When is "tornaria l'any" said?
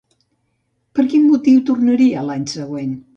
1.67-2.49